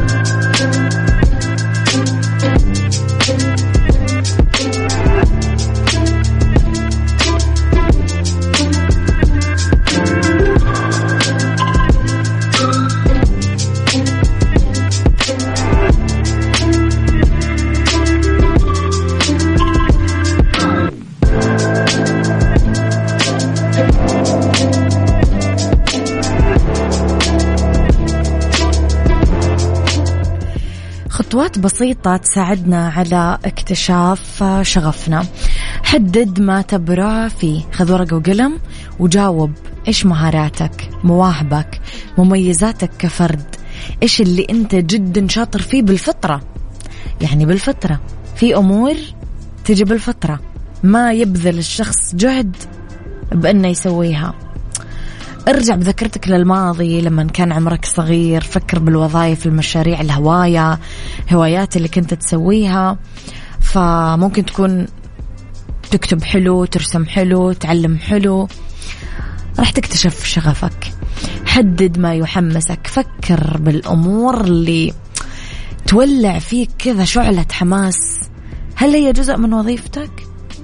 خطوات 31.51 31.63
بسيطة 31.65 32.17
تساعدنا 32.17 32.89
على 32.89 33.37
اكتشاف 33.45 34.43
شغفنا. 34.61 35.25
حدد 35.83 36.39
ما 36.39 36.61
تبرع 36.61 37.27
فيه. 37.27 37.61
خذ 37.71 37.91
ورقة 37.91 38.15
وقلم 38.15 38.59
وجاوب 38.99 39.51
إيش 39.87 40.05
مهاراتك 40.05 40.89
مواهبك 41.03 41.81
مميزاتك 42.17 42.91
كفرد. 42.99 43.55
إيش 44.03 44.21
اللي 44.21 44.47
أنت 44.49 44.75
جدا 44.75 45.27
شاطر 45.27 45.61
فيه 45.61 45.81
بالفطرة؟ 45.81 46.41
يعني 47.21 47.45
بالفطرة. 47.45 47.99
في 48.35 48.55
أمور 48.55 48.95
تجي 49.65 49.83
بالفطرة. 49.83 50.39
ما 50.83 51.13
يبذل 51.13 51.57
الشخص 51.57 52.15
جهد 52.15 52.55
بأنه 53.31 53.67
يسويها. 53.67 54.33
ارجع 55.47 55.75
بذكرتك 55.75 56.27
للماضي 56.27 57.01
لما 57.01 57.23
كان 57.23 57.51
عمرك 57.51 57.85
صغير. 57.85 58.41
فكر 58.41 58.79
بالوظائف 58.79 59.45
المشاريع 59.45 60.01
الهواية 60.01 60.79
هوايات 61.33 61.77
اللي 61.77 61.87
كنت 61.87 62.13
تسويها. 62.13 62.97
فممكن 63.59 64.45
تكون 64.45 64.85
تكتب 65.91 66.23
حلو 66.23 66.65
ترسم 66.65 67.05
حلو 67.05 67.51
تعلم 67.51 67.97
حلو. 67.97 68.47
راح 69.59 69.71
تكتشف 69.71 70.25
شغفك. 70.25 70.93
حدد 71.45 71.97
ما 71.97 72.13
يحمسك. 72.15 72.87
فكر 72.87 73.57
بالأمور 73.57 74.41
اللي 74.41 74.93
تولع 75.87 76.39
فيك 76.39 76.69
كذا 76.79 77.03
شعلة 77.03 77.45
حماس. 77.51 78.19
هل 78.75 78.89
هي 78.89 79.13
جزء 79.13 79.37
من 79.37 79.53
وظيفتك؟ 79.53 80.11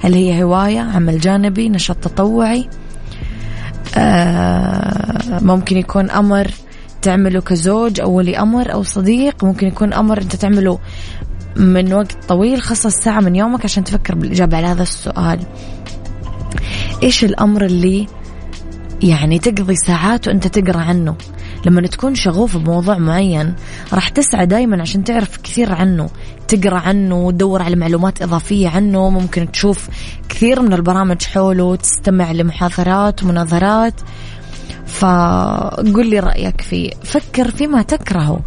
هل 0.03 0.13
هي 0.13 0.43
هواية 0.43 0.79
عمل 0.79 1.19
جانبي 1.19 1.69
نشاط 1.69 1.98
تطوعي؟ 1.98 2.69
ممكن 5.42 5.77
يكون 5.77 6.10
أمر 6.10 6.51
تعمله 7.01 7.42
كزوج 7.42 8.00
أو 8.00 8.12
ولي 8.12 8.39
أمر 8.39 8.74
أو 8.74 8.84
صديق 8.84 9.44
ممكن 9.44 9.68
يكون 9.68 9.94
أمر 9.94 10.22
أنت 10.22 10.36
تعمله 10.36 10.80
من 11.56 11.94
وقت 11.94 12.18
طويل 12.27 12.62
خصص 12.62 12.96
ساعة 12.96 13.20
من 13.20 13.36
يومك 13.36 13.66
عشان 13.66 13.84
تفكر 13.84 14.16
بالإجابة 14.16 14.58
على 14.58 14.68
هذا 14.68 14.84
السؤال. 14.84 15.39
إيش 17.04 17.24
الأمر 17.24 17.66
اللي 17.66 18.08
يعني 19.04 19.39
تقضي 19.39 19.75
ساعات 19.75 20.27
وأنت 20.27 20.48
تقرأ 20.48 20.80
عنه؟ 20.80 21.16
لما 21.66 21.88
تكون 21.88 22.16
شغوف 22.16 22.58
بموضوع 22.58 22.98
معين 22.98 23.54
راح 23.94 24.10
تسعى 24.10 24.46
دايما 24.46 24.82
عشان 24.82 25.04
تعرف 25.04 25.38
كثير 25.38 25.74
عنه. 25.74 26.10
تقرأ 26.48 26.80
عنه 26.80 27.16
وتدور 27.16 27.62
على 27.62 27.75
معلومات 27.75 28.22
إضافية 28.22 28.70
عنه. 28.70 29.10
ممكن 29.10 29.51
تشوف 29.51 29.89
كثير 30.30 30.62
من 30.62 30.74
البرامج 30.74 31.24
حوله 31.24 31.75
تستمع 31.75 32.32
لمحاضرات 32.32 33.24
ومناظرات. 33.24 34.01
فقل 34.86 36.10
لي 36.10 36.20
رأيك 36.20 36.62
فيه 36.62 36.92
فكر 37.04 37.51
فيما 37.51 37.82
تكرهه. 37.82 38.39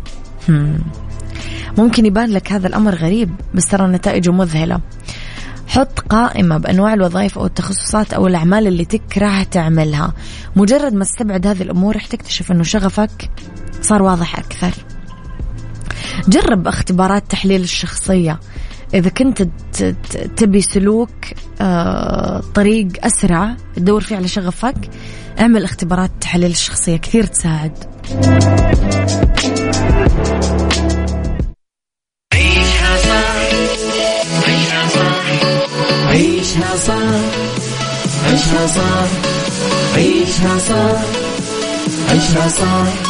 ممكن 1.78 2.06
يبان 2.06 2.30
لك 2.30 2.52
هذا 2.52 2.66
الأمر 2.66 2.94
غريب 2.94 3.30
بس 3.54 3.68
ترى 3.68 3.86
نتائجه 3.86 4.30
مذهلة. 4.30 4.80
حط 5.68 6.00
قائمة 6.00 6.58
بأنواع 6.58 6.94
الوظائف 6.94 7.38
أو 7.38 7.46
التخصصات 7.46 8.12
أو 8.12 8.26
الأعمال 8.26 8.66
اللي 8.66 8.84
تكره 8.84 9.42
تعملها. 9.42 10.12
مجرد 10.56 10.94
ما 10.94 11.04
تستبعد 11.04 11.46
هذه 11.46 11.62
الأمور 11.62 11.96
رح 11.96 12.06
تكتشف 12.06 12.52
أنه 12.52 12.62
شغفك 12.62 13.30
صار 13.82 14.02
واضح 14.02 14.38
أكثر. 14.38 14.72
جرب 16.28 16.68
اختبارات 16.68 17.24
تحليل 17.30 17.60
الشخصية. 17.62 18.40
إذا 18.94 19.08
كنت 19.08 19.42
تبي 20.36 20.60
سلوك 20.60 21.10
آه، 21.60 22.42
طريق 22.54 22.88
أسرع 23.04 23.56
تدور 23.76 24.00
فيه 24.00 24.16
على 24.16 24.28
شغفك 24.28 24.90
اعمل 25.40 25.64
اختبارات 25.64 26.10
تحليل 26.20 26.50
الشخصية 26.50 26.96
كثير 26.96 27.24
تساعد. 27.26 27.72
عيشها 32.34 32.96
صح 32.96 33.40
عيشها 34.48 34.88
صح 34.88 35.24
عيشها 36.08 36.76
صح 36.76 37.20
عيشها 38.26 38.66
صح 38.66 39.08
عيشها 39.96 40.58
صح 40.58 41.00
عيشها 42.10 42.48
صح 42.48 43.09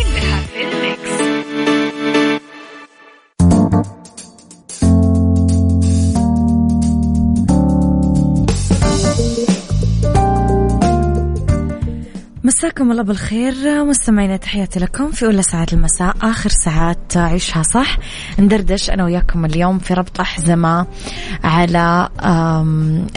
مساكم 12.57 12.91
الله 12.91 13.03
بالخير. 13.03 13.85
مستمعينا 13.85 14.37
تحياتي 14.37 14.79
لكم 14.79 15.11
في 15.11 15.25
أولى 15.25 15.41
ساعات 15.41 15.73
المساء 15.73 16.15
آخر 16.21 16.49
ساعات 16.49 17.17
عيشها 17.17 17.63
صح. 17.63 17.97
ندردش 18.39 18.89
أنا 18.89 19.05
وياكم 19.05 19.45
اليوم 19.45 19.79
في 19.79 19.93
ربط 19.93 20.19
أحزمة 20.19 20.87
على 21.43 22.09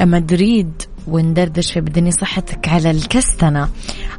مدريد 0.00 0.82
وندردش 1.06 1.72
في 1.72 1.80
بدني 1.80 2.10
صحتك 2.10 2.68
على 2.68 2.90
الكستنة 2.90 3.68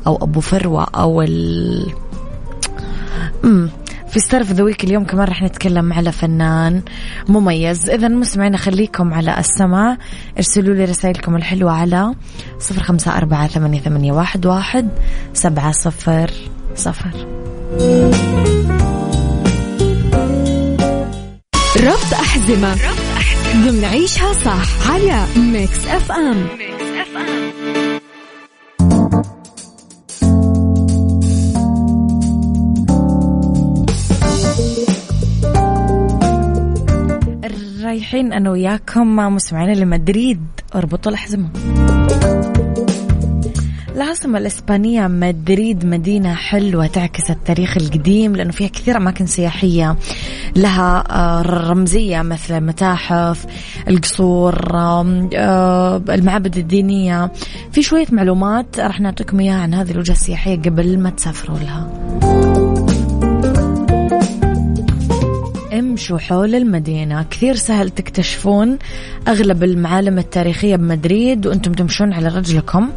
أو 0.07 0.15
أبو 0.15 0.39
فروة 0.39 0.83
أو 0.83 1.21
ال 1.21 1.93
في 4.15 4.21
ستارف 4.21 4.51
ذا 4.51 4.63
ويك 4.63 4.83
اليوم 4.83 5.05
كمان 5.05 5.27
رح 5.27 5.41
نتكلم 5.41 5.93
على 5.93 6.11
فنان 6.11 6.81
مميز. 7.27 7.89
إذا 7.89 8.07
مستمعينا 8.07 8.57
خليكم 8.57 9.13
على 9.13 9.39
السمع. 9.39 9.97
ارسلوا 10.37 10.75
لي 10.75 10.85
رسائلكم 10.85 11.35
الحلوة 11.35 11.71
على 11.71 12.15
صفر 12.59 12.83
خمسة 12.83 13.17
أربعة 13.17 13.47
ثمانية, 13.47 13.79
ثمانية 13.79 14.11
واحد, 14.11 14.45
واحد 14.45 14.89
سبعة 15.33 15.71
صفر 15.71 16.31
صفر. 16.75 17.11
ربط 21.77 22.13
أحزمة. 22.13 22.73
ربط 22.73 23.15
أحزمة. 23.17 23.65
ضمن 23.65 23.85
عيشها 23.85 24.33
صح 24.33 24.91
على 24.91 25.25
Mix 25.37 25.87
FM 25.87 26.37
Mix 26.57 26.83
FM 27.01 27.84
رايحين 37.95 38.33
أنا 38.33 38.51
وياكم 38.51 39.15
مستمعين 39.15 39.73
لمدريد 39.73 40.41
اربطوا 40.75 41.11
الأحزمة 41.11 41.49
العاصمة 43.95 44.37
الإسبانية 44.37 45.07
مدريد 45.07 45.85
مدينة 45.85 46.33
حلوة 46.33 46.87
تعكس 46.87 47.29
التاريخ 47.29 47.77
القديم 47.77 48.35
لأنه 48.35 48.51
فيها 48.51 48.67
كثير 48.67 48.97
أماكن 48.97 49.25
سياحية. 49.25 49.95
لها 50.55 51.03
آه، 51.09 51.41
رمزية 51.41 52.21
مثل 52.21 52.57
المتاحف 52.57 53.45
القصور 53.87 54.69
آه، 54.73 56.01
المعابد 56.09 56.57
الدينية. 56.57 57.31
في 57.71 57.81
شوية 57.81 58.07
معلومات 58.11 58.79
راح 58.79 59.01
نعطيكم 59.01 59.39
إياها 59.39 59.61
عن 59.61 59.73
هذه 59.73 59.91
الوجهة 59.91 60.13
السياحية 60.13 60.55
قبل 60.55 60.99
ما 60.99 61.09
تسافروا 61.09 61.59
لها. 61.59 62.34
امشوا 65.95 66.17
حول 66.17 66.55
المدينة. 66.55 67.23
كثير 67.23 67.55
سهل 67.55 67.89
تكتشفون 67.89 68.77
أغلب 69.27 69.63
المعالم 69.63 70.17
التاريخية 70.17 70.75
بمدريد 70.75 71.47
وأنتم 71.47 71.71
تمشون 71.71 72.13
على 72.13 72.27
رجلكم. 72.27 72.89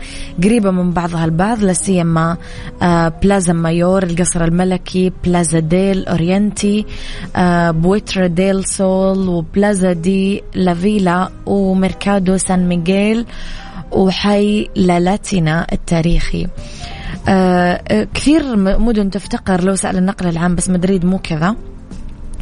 قريبة 0.45 0.71
من 0.71 0.91
بعضها 0.91 1.25
البعض 1.25 1.65
لا 1.65 1.73
سيما 1.73 2.37
آه، 2.83 3.09
بلازا 3.09 3.53
مايور 3.53 4.03
القصر 4.03 4.45
الملكي 4.45 5.13
بلازا 5.25 5.59
ديل 5.59 6.07
أورينتي 6.07 6.87
آه، 7.37 7.71
بويرتا 7.71 8.27
ديل 8.27 8.65
سول 8.65 9.29
وبلازا 9.29 9.93
دي 9.93 10.43
لافيلا 10.55 11.29
وميركادو 11.47 12.37
سان 12.37 12.69
ميغيل 12.69 13.27
وحي 13.93 14.69
لالاتينا 14.77 15.67
التاريخي. 15.73 16.47
آه، 17.29 18.07
كثير 18.15 18.57
مدن 18.57 19.11
تفتقر 19.11 19.65
لوسائل 19.65 19.97
النقل 19.97 20.27
العام 20.29 20.55
بس 20.55 20.71
مدريد 20.71 21.05
مو 21.05 21.19
كذا. 21.19 21.57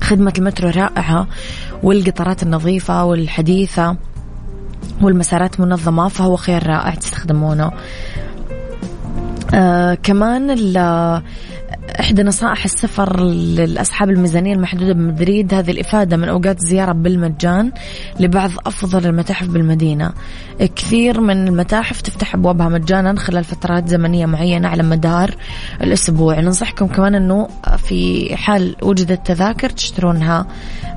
خدمة 0.01 0.33
المترو 0.39 0.69
رائعة 0.69 1.29
والقطارات 1.83 2.43
النظيفة 2.43 3.05
والحديثة 3.05 3.97
والمسارات 5.03 5.61
منظمة 5.61 6.09
فهو 6.09 6.37
خيار 6.37 6.67
رائع 6.67 6.95
تستخدمونه. 6.95 7.73
آه 9.55 9.95
كمان 9.95 10.51
إحدى 12.01 12.23
نصائح 12.23 12.65
السفر 12.65 13.21
لأصحاب 13.21 14.11
الميزانية 14.11 14.55
المحدودة 14.55 14.93
بمدريد 14.93 15.55
هذه 15.55 15.71
الإفادة 15.71 16.17
من 16.17 16.29
أوقات 16.29 16.59
الزيارة 16.61 16.93
بالمجان 16.93 17.73
لبعض 18.21 18.51
أفضل 18.67 19.07
المتاحف 19.07 19.49
بالمدينة. 19.49 20.13
كثير 20.77 21.21
من 21.21 21.49
المتاحف 21.49 22.01
تفتح 22.01 22.35
أبوابها 22.35 22.69
مجانا 22.69 23.19
خلال 23.19 23.45
فترات 23.45 23.89
زمنية 23.89 24.27
معينة 24.27 24.69
على 24.69 24.83
مدار 24.83 25.35
الأسبوع. 25.83 26.41
ننصحكم 26.41 26.87
كمان 26.87 27.15
أنه 27.15 27.49
في 27.77 28.31
حال 28.37 28.77
وجدت 28.83 29.27
تذاكر 29.27 29.71
تشترونها 29.71 30.47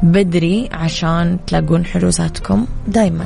بدري 0.04 0.70
عشان 0.72 1.40
تلاقون 1.48 1.86
حجوزاتكم 1.86 2.66
دايما. 2.88 3.26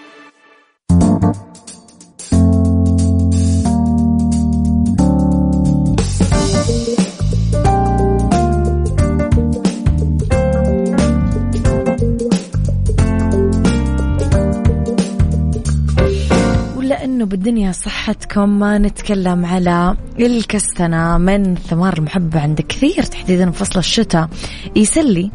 إنه 17.21 17.29
بالدنيا 17.29 17.71
صحتكم 17.71 18.59
ما 18.59 18.77
نتكلم 18.77 19.45
على 19.45 19.95
الكستنة. 20.19 21.17
من 21.17 21.55
ثمار 21.55 21.97
المحبة 21.97 22.39
عند 22.39 22.61
كثير 22.61 23.03
تحديدا 23.03 23.51
في 23.51 23.59
فصل 23.59 23.79
الشتاء. 23.79 24.29
يسلي 24.75 25.31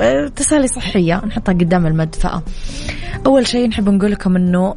آه، 0.00 0.28
تسالي 0.28 0.66
صحية 0.66 1.22
نحطها 1.26 1.52
قدام 1.52 1.86
المدفأة. 1.86 2.42
أول 3.26 3.46
شيء 3.46 3.68
نحب 3.68 3.88
نقول 3.88 4.10
لكم 4.12 4.36
أنه 4.36 4.74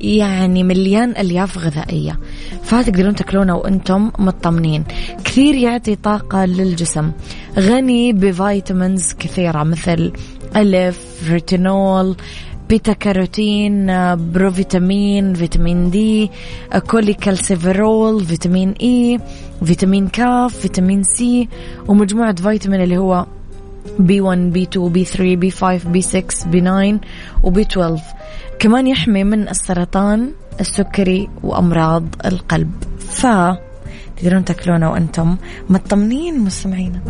يعني 0.00 0.62
مليان 0.62 1.10
ألياف 1.10 1.58
غذائية 1.58 2.18
فتقدرون 2.62 3.14
تاكلونه 3.14 3.56
وأنتم 3.56 4.10
مطمنين. 4.18 4.84
كثير 5.24 5.54
يعطي 5.54 5.94
طاقة 5.94 6.44
للجسم. 6.44 7.12
غني 7.58 8.12
ب 8.12 8.23
vitamins 8.23 9.12
كثيرة 9.12 9.62
مثل 9.62 10.12
ألف 10.56 11.30
ريتينول 11.30 12.16
بيتا 12.68 12.92
كاروتين 12.92 13.86
بروفيتامين 14.16 15.34
فيتامين 15.34 15.90
دي 15.90 16.30
كوليكالسيفيرول 16.86 18.24
فيتامين 18.24 18.74
اي 18.82 19.18
فيتامين 19.64 20.08
كاف 20.08 20.56
فيتامين 20.56 21.02
سي 21.02 21.48
ومجموعة 21.88 22.34
فيتامين 22.34 22.80
اللي 22.80 22.98
هو 22.98 23.26
B 23.98 24.20
1 24.20 24.38
B 24.52 24.62
2 24.62 24.88
B 24.88 25.04
3 25.04 25.36
B 25.36 25.50
5 25.50 25.88
B 25.88 26.02
6 26.02 26.50
B 26.50 26.60
9 26.60 27.00
و 27.42 27.52
B 27.52 27.62
12 27.62 28.02
كمان 28.58 28.86
يحمي 28.86 29.24
من 29.24 29.48
السرطان 29.48 30.30
السكري 30.60 31.28
وأمراض 31.42 32.04
القلب. 32.24 32.70
ف 32.98 33.26
تقدرون 34.16 34.44
تاكلونه 34.44 34.90
وأنتم 34.90 35.36
مطمنين 35.70 36.40
مستمعينا. 36.40 37.00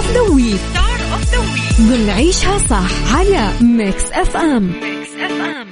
of 0.00 0.12
the 0.12 0.20
week 0.20 0.56
star 0.72 1.12
of 1.12 1.32
the 1.32 1.38
week 1.38 1.80
ضمن 1.80 2.10
عيشها 2.10 2.58
صح 2.58 3.14
على 3.16 3.52
Mix 3.60 4.04
FM 4.12 4.62
Mix 4.82 5.08
FM 5.20 5.66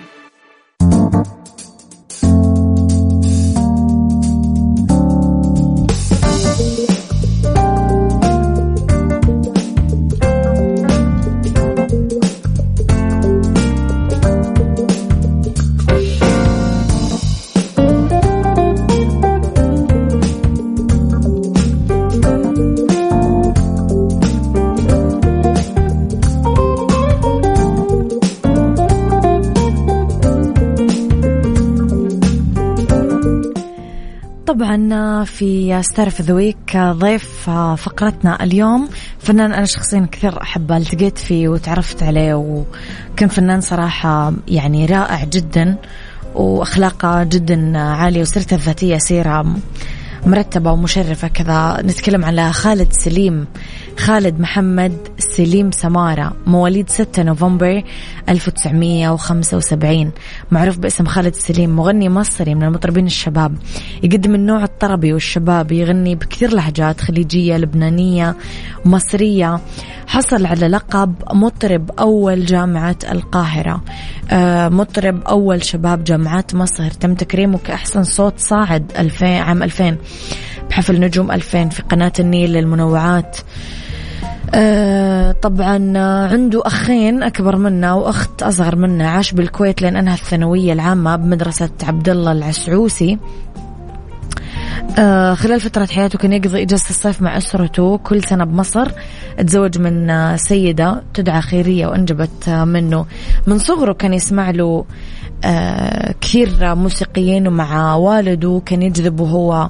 طبعا 34.58 35.24
في 35.24 35.82
star 35.82 36.08
the 36.08 36.34
week 36.34 36.76
ضيف 36.76 37.50
فقرتنا 37.76 38.44
اليوم. 38.44 38.88
فنان 39.18 39.52
أنا 39.52 39.64
شخصيا 39.64 40.08
كثير 40.12 40.42
أحبه 40.42 40.76
التقيت 40.76 41.18
فيه 41.18 41.48
وتعرفت 41.48 42.02
عليه 42.02 42.34
وكان 42.34 43.28
فنان 43.28 43.60
صراحة 43.60 44.32
يعني 44.48 44.86
رائع 44.86 45.24
جدا 45.24 45.76
وأخلاقه 46.34 47.24
جدا 47.24 47.78
عالية 47.78 48.20
وسيرته 48.20 48.54
الذاتية 48.54 48.98
سيرة 48.98 49.56
مرتبة 50.26 50.72
ومشرفة 50.72 51.28
كذا. 51.28 51.82
نتكلم 51.82 52.24
على 52.24 52.52
خالد 52.52 52.92
سليم. 52.92 53.46
خالد 53.98 54.40
محمد 54.40 54.92
سليم 55.18 55.70
سمارة 55.70 56.32
مواليد 56.46 56.90
6 56.90 57.22
نوفمبر 57.22 57.82
1975 58.28 60.10
معروف 60.50 60.78
باسم 60.78 61.06
خالد 61.06 61.34
سليم 61.34 61.76
مغني 61.76 62.08
مصري 62.08 62.54
من 62.54 62.62
المطربين 62.62 63.06
الشباب. 63.06 63.56
يقدم 64.02 64.34
النوع 64.34 64.64
الطربي 64.64 65.12
والشباب 65.12 65.72
يغني 65.72 66.14
بكثير 66.14 66.54
لهجات 66.54 67.00
خليجية 67.00 67.56
لبنانية 67.56 68.36
مصرية. 68.84 69.60
حصل 70.06 70.46
على 70.46 70.68
لقب 70.68 71.14
مطرب 71.32 71.90
أول 71.98 72.44
جامعة 72.44 72.96
القاهرة. 73.12 73.82
آه، 74.30 74.68
مطرب 74.68 75.22
أول 75.22 75.64
شباب 75.64 76.04
جامعات 76.04 76.54
مصر. 76.54 76.90
تم 76.90 77.14
تكريمه 77.14 77.58
كأحسن 77.58 78.04
صوت 78.04 78.34
صاعد 78.38 78.92
2000 78.98 79.26
عام 79.26 79.62
2000 79.62 79.98
بحفل 80.70 81.00
نجوم 81.00 81.30
2000 81.30 81.68
في 81.68 81.82
قناة 81.82 82.12
النيل 82.20 82.52
للمنوعات. 82.52 83.36
آه 84.54 85.32
طبعا 85.32 85.98
عنده 86.28 86.62
أخين 86.66 87.22
أكبر 87.22 87.56
منه 87.56 87.96
وأخت 87.96 88.42
أصغر 88.42 88.76
منه 88.76 89.06
عاش 89.06 89.32
بالكويت 89.32 89.82
لأن 89.82 89.96
أنهى 89.96 90.14
الثانوية 90.14 90.72
العامة 90.72 91.16
بمدرسة 91.16 91.70
عبد 91.82 92.08
الله 92.08 92.32
العسعوسي. 92.32 93.18
خلال 95.34 95.60
فترة 95.60 95.86
حياته 95.86 96.18
كان 96.18 96.32
يقضي 96.32 96.62
إجازة 96.62 96.90
الصيف 96.90 97.22
مع 97.22 97.36
أسرته 97.36 97.98
كل 97.98 98.24
سنة 98.24 98.44
بمصر. 98.44 98.88
تزوج 99.46 99.78
من 99.78 100.10
آه 100.10 100.36
سيدة 100.36 101.02
تدعى 101.14 101.42
خيرية 101.42 101.86
وأنجبت 101.86 102.48
آه 102.48 102.64
منه. 102.64 103.06
من 103.46 103.58
صغره 103.58 103.92
كان 103.92 104.14
يسمع 104.14 104.50
له 104.50 104.84
آه 105.44 106.14
كثير 106.20 106.74
موسيقيين 106.74 107.48
ومع 107.48 107.94
والده. 107.94 108.62
كان 108.66 108.82
يجذبه 108.82 109.24
هو 109.24 109.68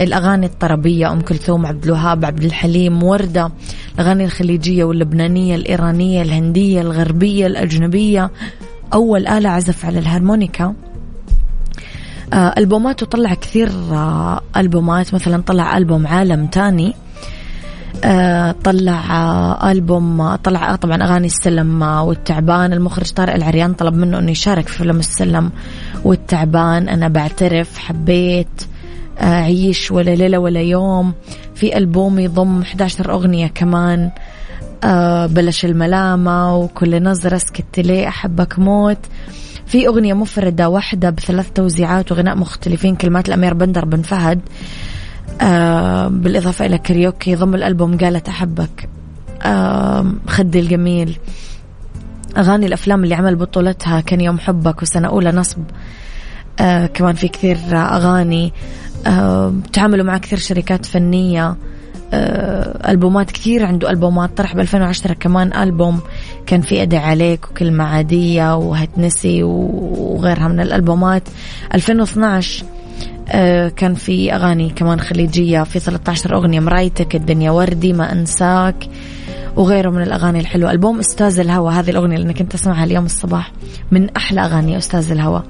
الأغاني 0.00 0.46
الطربية 0.46 1.12
أم 1.12 1.20
كلثوم 1.20 1.66
عبد 1.66 1.84
الوهاب 1.84 2.24
عبد 2.24 2.44
الحليم 2.44 3.02
وردة. 3.02 3.50
الأغاني 3.94 4.24
الخليجية 4.24 4.84
واللبنانية 4.84 5.54
الإيرانية 5.54 6.22
الهندية 6.22 6.80
الغربية 6.80 7.46
الأجنبية. 7.46 8.30
أول 8.92 9.26
آلة 9.26 9.48
عزف 9.50 9.84
على 9.84 9.98
الهارمونيكا. 9.98 10.74
آه 12.32 12.54
ألبوماته 12.58 13.06
طلع 13.06 13.34
كثير 13.34 13.68
آه 13.92 14.40
ألبومات. 14.56 15.14
مثلا 15.14 15.42
طلع 15.42 15.76
ألبوم 15.76 16.06
عالم 16.06 16.46
تاني 16.46 16.94
آه 18.04 18.54
طلع 18.64 19.70
ألبوم 19.70 20.34
طلع 20.34 20.76
طبعا 20.76 21.02
أغاني 21.02 21.26
السلم 21.26 21.82
والتعبان. 21.82 22.72
المخرج 22.72 23.10
طارق 23.10 23.34
العريان 23.34 23.72
طلب 23.74 23.94
منه 23.94 24.18
أنه 24.18 24.30
يشارك 24.30 24.68
في 24.68 24.78
فيلم 24.78 24.98
السلم 24.98 25.50
والتعبان. 26.04 26.88
أنا 26.88 27.08
بعترف 27.08 27.78
حبيت 27.78 28.62
عيش 29.20 29.90
ولا 29.90 30.10
ليلة 30.10 30.38
ولا 30.38 30.60
يوم. 30.60 31.12
في 31.54 31.76
ألبوم 31.76 32.18
يضم 32.18 32.60
11 32.62 33.12
أغنية 33.12 33.46
كمان 33.46 34.10
بلش 35.34 35.64
الملامة 35.64 36.56
وكل 36.56 37.02
نظرة 37.02 37.38
سكت 37.38 37.80
ليه 37.80 38.08
أحبك 38.08 38.58
موت. 38.58 38.98
في 39.70 39.86
أغنية 39.86 40.14
مفردة 40.14 40.68
واحدة 40.68 41.10
بثلاث 41.10 41.50
توزيعات 41.50 42.12
وغناء 42.12 42.36
مختلفين 42.36 42.96
كلمات 42.96 43.28
الأمير 43.28 43.54
بندر 43.54 43.84
بن 43.84 44.02
فهد. 44.02 44.40
آه 45.40 46.08
بالإضافة 46.08 46.66
إلى 46.66 46.78
كاريوكي 46.78 47.34
ضم 47.34 47.54
الألبوم 47.54 47.98
قالت 47.98 48.28
أحبك. 48.28 48.88
آه 49.42 50.12
خدي 50.26 50.60
الجميل. 50.60 51.18
أغاني 52.36 52.66
الأفلام 52.66 53.04
اللي 53.04 53.14
عمل 53.14 53.36
بطولتها 53.36 54.00
كان 54.00 54.20
يوم 54.20 54.38
حبك 54.38 54.82
وسنة 54.82 55.08
أولى 55.08 55.32
نصب. 55.32 55.62
آه 56.60 56.86
كمان 56.86 57.14
في 57.14 57.28
كثير 57.28 57.58
أغاني. 57.72 58.52
آه 59.06 59.54
تعاملوا 59.72 60.04
مع 60.04 60.18
كثير 60.18 60.38
شركات 60.38 60.86
فنية. 60.86 61.56
آه 62.12 62.90
ألبومات 62.90 63.30
كثير 63.30 63.64
عنده 63.66 63.90
ألبومات. 63.90 64.36
طرح 64.36 64.54
ب 64.54 64.58
2010 64.58 65.12
كمان 65.12 65.52
ألبوم. 65.52 66.00
كان 66.46 66.60
في 66.60 66.82
أدي 66.82 66.96
عليك 66.96 67.50
وكلمة 67.50 67.84
عادية 67.84 68.56
وهتنسي 68.56 69.42
وغيرها 69.42 70.48
من 70.48 70.60
الألبومات. 70.60 71.22
2012 71.74 72.64
آه 73.28 73.68
كان 73.68 73.94
في 73.94 74.34
أغاني 74.34 74.70
كمان 74.70 75.00
خليجية 75.00 75.62
في 75.62 75.78
13 75.78 76.34
أغنية 76.34 76.60
مرايتك 76.60 77.14
الدنيا 77.16 77.50
وردي 77.50 77.92
ما 77.92 78.12
أنساك 78.12 78.88
وغيره 79.56 79.90
من 79.90 80.02
الأغاني 80.02 80.40
الحلوة. 80.40 80.70
ألبوم 80.70 80.98
أستاذ 80.98 81.40
الهوى 81.40 81.72
هذه 81.72 81.90
الأغنية 81.90 82.16
اللي 82.16 82.34
كنت 82.34 82.54
أسمعها 82.54 82.84
اليوم 82.84 83.04
الصباح 83.04 83.52
من 83.90 84.10
أحلى 84.16 84.40
أغاني 84.40 84.76
أستاذ 84.78 85.10
الهوى. 85.10 85.42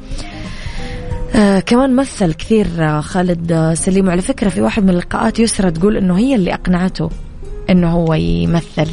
آه 1.37 1.61
كمان 1.61 1.97
مثل 1.97 2.33
كثير 2.33 2.67
آه 2.79 3.01
خالد 3.01 3.53
آه 3.53 3.75
سليم. 3.75 4.09
وعلى 4.09 4.23
فكرة 4.23 4.49
في 4.49 4.61
واحد 4.61 4.83
من 4.83 4.91
اللقاءات 4.91 5.39
يسرى 5.39 5.71
تقول 5.71 5.97
إنه 5.97 6.19
هي 6.19 6.35
اللي 6.35 6.55
أقنعته 6.55 7.11
إنه 7.71 7.91
هو 7.91 8.15
يمثل. 8.15 8.89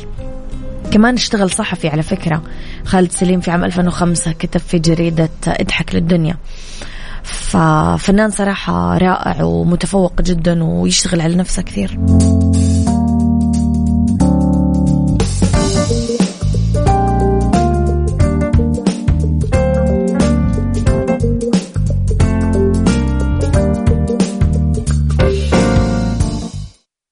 كمان 0.92 1.14
اشتغل 1.14 1.52
صحفي 1.52 1.88
على 1.88 2.04
فكرة. 2.04 2.44
خالد 2.86 3.12
سليم 3.12 3.40
في 3.40 3.52
عام 3.52 3.64
2005 3.64 4.32
كتب 4.32 4.60
في 4.60 4.80
جريدة 4.80 5.30
اضحك 5.48 5.96
للدنيا. 5.96 6.38
ففنان 7.24 8.30
صراحة 8.30 8.98
رائع 8.98 9.44
ومتفوق 9.44 10.22
جدا 10.22 10.64
ويشتغل 10.64 11.22
على 11.22 11.36
نفسه 11.36 11.62
كثير. 11.62 12.00